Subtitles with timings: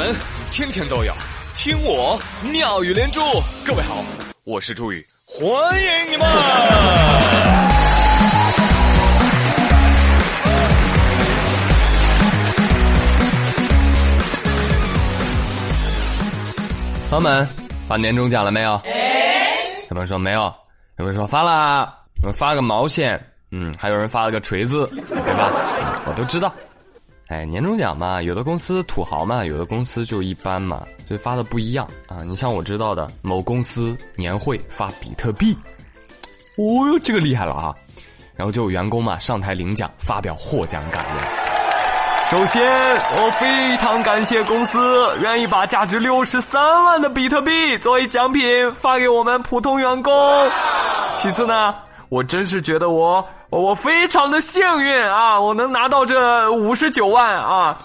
[0.00, 0.14] 门
[0.50, 1.12] 天天都有
[1.52, 3.20] 听我妙语连珠。
[3.62, 4.02] 各位好，
[4.44, 6.26] 我是朱宇，欢迎你们！
[17.10, 17.46] 朋友们，
[17.86, 18.70] 发年终奖了没有？
[18.70, 18.80] 有
[19.90, 20.40] 朋友说没有，
[20.96, 21.92] 有朋友说发了，
[22.22, 25.52] 有人发个毛线，嗯，还有人发了个锤子，对吧？
[26.06, 26.50] 我都知道。
[27.30, 32.24] 哎，年终奖嘛，有的公司土豪嘛，有的公司就一般嘛，所以发的不一样啊。
[32.26, 35.56] 你像我知道的某公司年会发比特币，
[36.58, 37.72] 哦哟，这个厉害了啊！
[38.34, 41.28] 然后就有员工嘛上台领奖，发表获奖感言。
[42.26, 44.78] 首先，我非常感谢公司
[45.20, 48.42] 愿意把价值六十三万的比特币作为奖品
[48.72, 50.12] 发给我们普通员工。
[51.16, 51.74] 其次呢，
[52.08, 57.76] 我真是觉得我我非常的幸运啊，我能拿到这五十九万啊。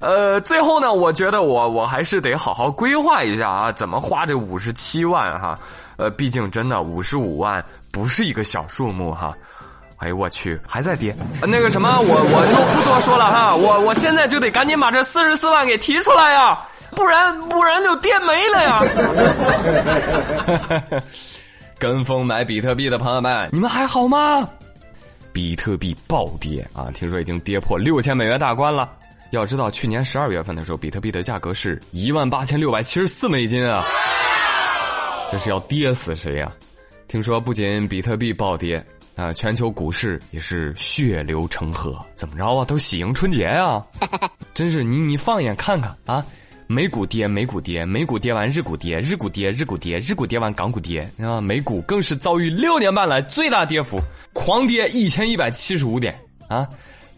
[0.00, 5.56] 呃，最后呢，我觉得我我还是得好好规划一下啊，怎么花这五十七万哈？
[5.96, 9.32] 呃，毕竟真的五十五万不是一个小数目哈。
[9.98, 11.14] 哎呦我去，还在跌。
[11.42, 16.58] 那个什么，我我就不多说了哈，我我现在就得赶紧把这四十四万给提出来呀，
[16.96, 18.82] 不然不然就跌没了呀。
[21.78, 24.48] 跟风买比特币的朋友们，你们还好吗？
[25.32, 28.90] 比特币暴跌啊，听说已经跌破六千美元大关了。
[29.30, 33.84] 要知道，去年十二月份的时候，比特币的价格是一万八千六百七十四美金啊，
[35.30, 36.52] 这是要跌死谁呀？
[37.08, 38.84] 听说不仅比特币暴跌。
[39.14, 42.64] 啊，全球股市也是血流成河，怎么着啊？
[42.64, 43.84] 都喜迎春节呀！
[44.54, 46.24] 真是你你放眼看看啊，
[46.72, 51.38] 美股跌，美股跌，美股跌完日股跌，日股跌，日股跌，日股跌完港股跌啊！
[51.38, 54.00] 美股更是遭遇六年半来最大跌幅，
[54.32, 56.66] 狂跌一千一百七十五点啊！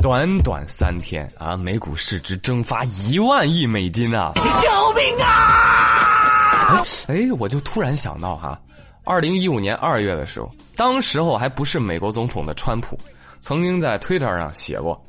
[0.00, 4.30] 短短三天啊，美股市值蒸发一万亿美金啊！
[4.36, 6.80] 救命啊！
[7.08, 8.56] 哎，我就突然想到哈。
[9.04, 12.96] 二零一五年二月的时候，当时候还不是美国总统的川普，
[13.40, 15.04] 曾经在推特上写过：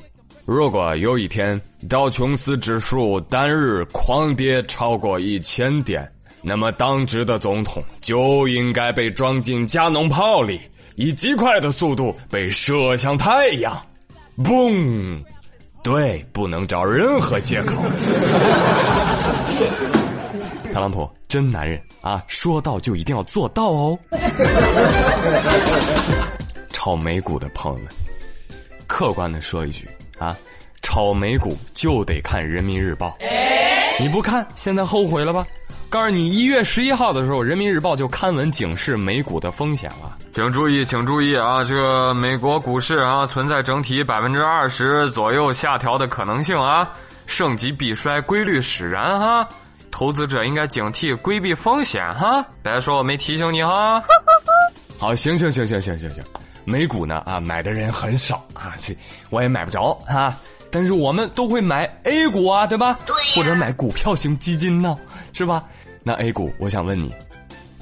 [0.46, 6.10] 如果有一天道琼斯指数单日狂跌超过一千点，
[6.42, 10.60] 那么当值的总统就应该被装进加农炮里，
[10.96, 13.80] 以极快的速度被射向太阳。
[14.38, 15.24] 嘣！
[15.84, 17.76] 对，不能找任何借口。
[20.74, 22.24] 特朗普真男人啊！
[22.28, 24.00] 说到就一定要做到哦。
[26.72, 27.88] 炒美股的朋友们，
[28.88, 29.88] 客观的说一句
[30.22, 30.38] 啊，
[30.84, 33.18] 炒美股就得看人民日报。
[34.00, 35.44] 你不看，现在后悔了吧？
[35.90, 40.16] 告诉你，一月十一号的时候，人民日报就刊文警示美股的风险了。
[40.32, 41.64] 请注意，请注意啊！
[41.64, 46.90] 这个美国股市啊，存在整体百分之二十左右下调的可能性啊，
[47.26, 49.48] 盛极必衰规律使然哈。
[49.92, 52.46] 投资者应该警惕，规避风险哈！
[52.64, 54.02] 别说我没提醒你哈。
[54.98, 56.24] 好，行行行行行行行，
[56.66, 58.96] 美股呢啊，买的人很少啊，这
[59.30, 60.38] 我也买不着啊。
[60.72, 62.98] 但是我们都会买 A 股啊，对吧？
[63.06, 63.16] 对。
[63.36, 64.98] 或者买股票型基金呢，
[65.34, 65.64] 是吧？
[66.04, 67.14] 那 A 股，我想问你。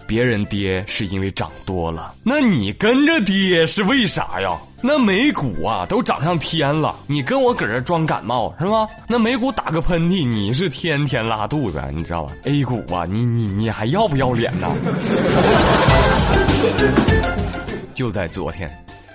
[0.08, 4.58] 别人跌是因为涨多了，那你跟着跌是为啥呀？
[4.82, 8.88] 那美股啊都涨上天了，你跟我搁这装感冒是吧？
[9.08, 14.68] 那美股打个喷嚏，你是天天拉肚子，你知道吧？A 股啊，你你你还要不要脸呢？
[18.00, 18.74] 就在昨天，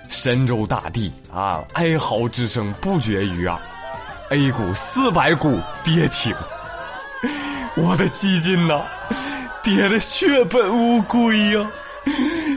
[0.09, 3.59] 神州大地啊，哀嚎之声不绝于耳
[4.29, 6.31] ，A 股四百股跌停，
[7.75, 8.83] 我的基金呢？
[9.63, 11.67] 跌的血本无归呀！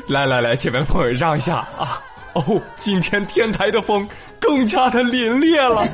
[0.07, 1.99] 来来来，前面朋友让一下啊！
[2.35, 4.07] 哦，今天天台的风
[4.39, 5.89] 更加的凛冽了。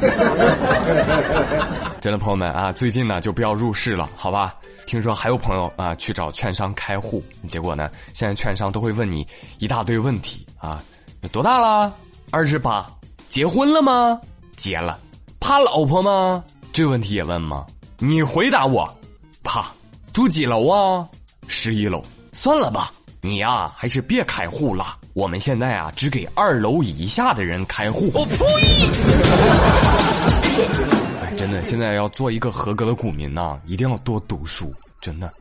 [2.05, 4.55] 真的朋友们啊，最近呢就不要入市了，好吧？
[4.85, 9.27] 听说还有朋友啊去找券商开户，结果呢，现在券商都会问你
[9.59, 10.85] 一大堆问题啊，
[11.33, 11.91] 多大了？
[12.31, 12.87] 二十八，
[13.31, 14.21] 结婚了吗？
[14.55, 14.99] 结了，
[15.41, 16.45] 怕老婆吗？
[16.75, 17.65] 这问题也问吗？
[17.99, 18.87] 你回答我，
[19.43, 19.73] 怕。
[20.13, 21.09] 住几楼啊？
[21.49, 22.05] 十一楼。
[22.35, 22.93] 算了吧，
[23.23, 24.99] 你呀还是别开户了。
[25.15, 28.11] 我们现在啊只给二楼以下的人开户。
[28.13, 28.37] 我呸！
[31.35, 34.73] 哎，真的， 现在要做一个合格的股民呐，一定要多读书。
[35.01, 35.33] 真的，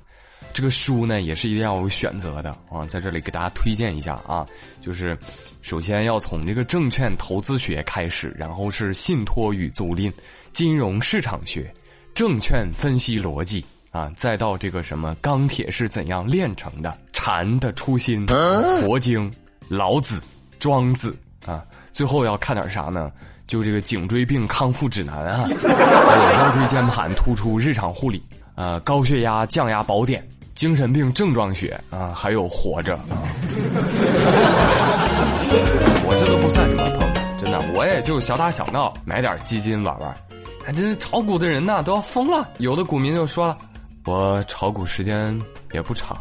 [0.51, 2.85] 这个书呢也是一定要有选择的啊。
[2.87, 4.45] 在这里给大家推荐一下啊，
[4.81, 5.17] 就是
[5.61, 10.11] 首先要从这个证券投资学开始，然后是信托与租赁、
[10.51, 11.71] 金融市场学、
[12.13, 13.63] 证券分析逻辑。
[13.91, 16.97] 啊，再到这个什么钢铁是怎样炼成的？
[17.13, 18.25] 禅的初心，
[18.81, 19.31] 佛经，
[19.67, 20.19] 老子，
[20.57, 21.63] 庄子啊，
[21.93, 23.11] 最后要看点啥呢？
[23.47, 28.23] 就这个颈椎病康复指南啊， 还有腰椎间盘突出日常护理
[28.55, 32.97] 呃，高血压降压宝典、精神病症状学啊，还有活着。
[36.05, 40.15] 我这都不算什么，朋友，真的，我也就小打小闹，买点基金玩玩。
[40.65, 42.49] 哎，这炒股的人呐，都要疯了。
[42.59, 43.57] 有的股民就说了，
[44.05, 45.37] 我炒股时间
[45.73, 46.17] 也不长，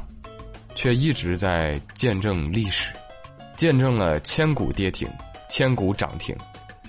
[0.75, 2.91] 却一直在见证历史，
[3.57, 5.09] 见证了千股跌停，
[5.49, 6.35] 千股涨停，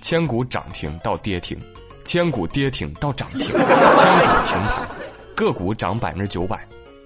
[0.03, 1.57] 千股涨停到跌停，
[2.03, 4.81] 千股跌停到涨停，千股停牌，
[5.33, 6.59] 个股涨百分之九百。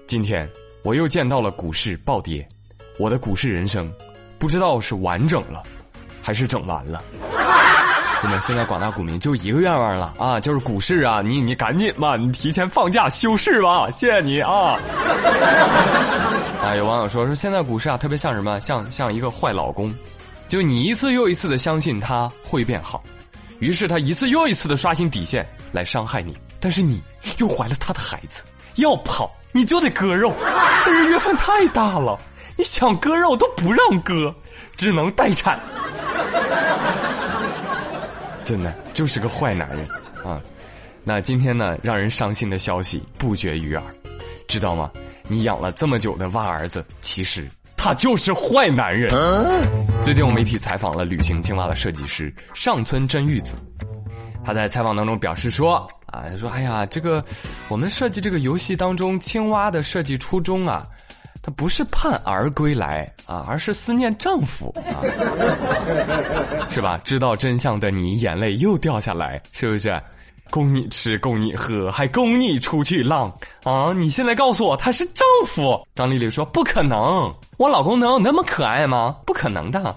[0.07, 0.49] 今天
[0.83, 2.45] 我又见到了股市暴跌，
[2.97, 3.87] 我的股市人生，
[4.39, 5.61] 不知道是完整了，
[6.23, 7.03] 还是整完了。
[8.23, 14.79] 那么，现在广大股民就一个愿望了啊，就是股市啊，你你赶紧吧，你提前放假休市吧，谢谢你啊。
[16.63, 18.59] 啊，有网友说说现在股市啊，特别像什么？
[18.59, 19.93] 像像一个坏老公，
[20.47, 23.03] 就你一次又一次的相信他会变好，
[23.59, 27.01] 于是他一次又一次的刷新底线来伤害你，但是你
[27.37, 28.43] 又怀了他的孩子，
[28.75, 30.33] 要跑你就得割肉，
[30.85, 32.17] 但是月份太大了，
[32.55, 34.33] 你想割肉都不让割，
[34.75, 35.59] 只能待产。
[38.43, 39.85] 真的就是个坏男人
[40.23, 40.41] 啊！
[41.03, 43.83] 那今天呢，让人伤心的消息不绝于耳，
[44.47, 44.89] 知道吗？
[45.27, 49.09] 你养了这么久的蛙儿子，其实他就是坏男人。
[50.03, 53.55] 最近，我媒体采访了旅行青蛙的设计师上村真玉子，
[54.43, 57.23] 他在采访当中表示说：“啊，他说，哎呀，这个
[57.69, 60.85] 我们设计这个游戏当中青蛙的设计初衷啊。”
[61.39, 64.99] 她不是盼儿归来啊，而是思念丈夫啊，
[66.67, 66.99] 是吧？
[67.05, 69.97] 知道真相的你，眼泪又掉下来，是不是？
[70.49, 73.31] 供你吃，供你喝，还供你出去浪
[73.63, 73.93] 啊！
[73.95, 75.85] 你现在告诉我他是丈夫？
[75.95, 79.15] 张丽丽说不可能，我老公能有那么可爱吗？
[79.25, 79.95] 不可能的。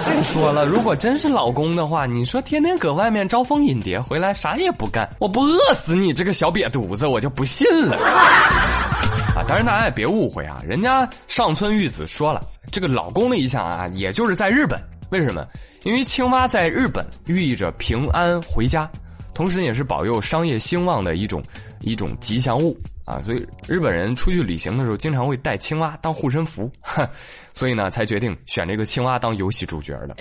[0.00, 7.96] 再 说了，如果真是老公的话，你说天天搁外面招蜂引蝶，回来啥也不干，我不饿死你这个小瘪犊子，我就不信了。
[9.34, 12.40] 啊，当然大家也别误会啊，人家上村玉子说了，
[12.70, 14.80] 这个老公的意象啊，也就是在日本。
[15.10, 15.46] 为什么？
[15.84, 18.90] 因为青蛙在日本寓意着平安回家，
[19.34, 21.42] 同时也是保佑商业兴旺的一种
[21.80, 23.20] 一种吉祥物啊。
[23.24, 26.70] 所以日本人出去旅行的时候，经常会带青蛙当护身符，
[27.54, 30.16] 所以呢，才决定选这个青蛙当游戏主角的。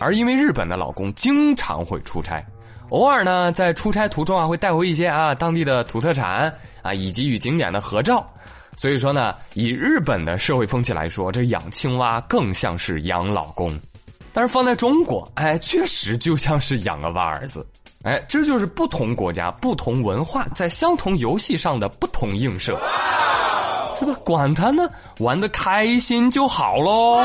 [0.00, 2.44] 而因为日本的老公经常会出差，
[2.88, 6.52] 偶尔呢在出差途中啊，会带回一些啊当地的土特产
[6.82, 8.26] 啊，以及与景点的合照。
[8.76, 13.78] 所以说呢，以日本的社会风气来说，这养青蛙更像是养老公。
[14.34, 17.64] 但是放在中国，哎，确实就像是养个蛙儿子，
[18.02, 22.72] 哎，这就是不同国家、不同文化在相同游戏上的不同映射，
[23.96, 24.12] 是吧？
[24.24, 24.90] 管他呢，
[25.20, 27.24] 玩的开心就好喽。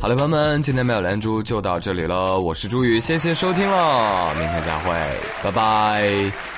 [0.00, 4.92] 好了，朋友们，今天没有连珠就到这里了，我是朱宇，谢谢收听了，明天再会，
[5.42, 6.53] 拜拜。